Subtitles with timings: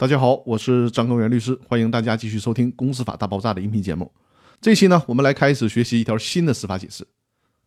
[0.00, 4.08] 大家好，我是张根源律师，欢迎大家继续收听《公司法大爆炸》的音频节目。
[4.60, 7.04] 这期呢，我们来开始学习一条新的司法解释，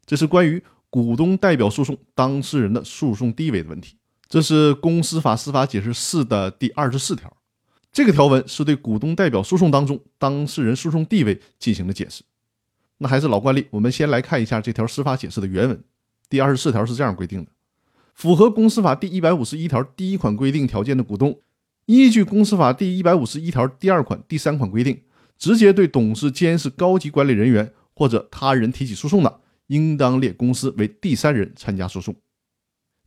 [0.05, 3.97] 这是关于股东代表诉讼当事人的诉讼地位的问题。
[4.29, 7.35] 这是《公司法司法解释四》的第二十四条。
[7.91, 12.23] 这个条文是对股东代表诉讼当中当事人诉讼地位进行的解释。
[12.99, 15.83] 那还是老惯例，我们先来看一下这条司法解释的原文。
[16.29, 17.51] 第二十四条是这样规定的：
[18.13, 21.37] 符合公司法第一百五十一条第一款规定条件的股东。
[21.91, 25.01] 依据公司法第一百五十一条第二款、第三款规定，
[25.37, 32.15] 直接对董事、监事、高级管理人员或者他人提起诉讼的，应当列公司为第三人参加诉讼。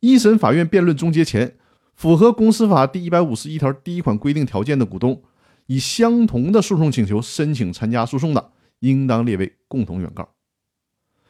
[0.00, 1.56] 一审法院辩论终结前，
[1.94, 5.22] 符合公司法第一百五十一条第一款规定条件的股东，
[5.64, 10.28] 以相同的诉讼请求申请参加诉讼的，应当列为共同原告。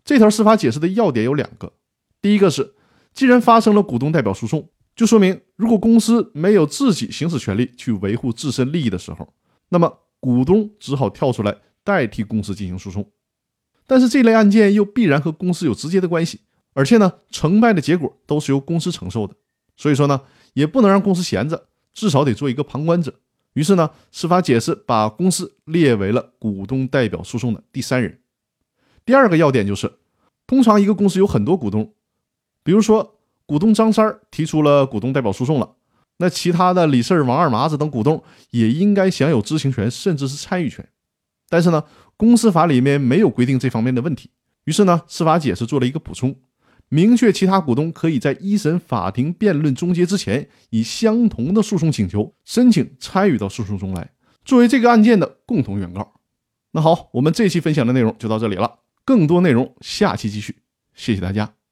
[0.05, 1.73] 这条司法解释的要点有两个：
[2.21, 2.75] 第一个是，
[3.13, 4.71] 既然发生了股东代表诉讼。
[4.97, 9.35] 就说明，如果公司没有自己行使权利去维护自身利益的时候，
[9.71, 13.11] 那么股东只好跳出来代替公司进行诉讼。
[13.89, 16.43] 但是这类案件又必然和公司有直接的关系，
[16.75, 19.35] 而且呢，成败的结果都是由公司承受的。
[19.77, 20.21] 所以说呢，
[20.53, 23.13] 也不能让公司闲着，至少得做一个旁观者。
[23.55, 28.21] 于是呢，司法解释把公司列为了股东代表诉讼的第三人。
[29.05, 29.93] 第二个要点就是，
[30.47, 31.93] 通常一个公司有很多股东，
[32.63, 33.14] 比如说。
[33.47, 35.75] 股东张三提出了股东代表诉讼了，
[36.19, 40.87] 那其他的李四、王二麻子等股东也应该享有知情权，甚至是参与权。
[41.49, 41.85] 但是呢，
[42.17, 44.31] 公司法里面没有规定这方面的问题。
[44.65, 46.35] 于是呢，司法解释做了一个补充，
[46.89, 54.11] 明确其他股东可以在一审法庭辩论终结之前，以相同的诉讼请求申请参与到诉讼中来，
[54.45, 56.15] 作为这个案件的共同原告。
[56.73, 60.57] 那好，我们这期分享的内容就到这里了，更多内容下期继续。
[60.95, 61.64] 谢谢大家。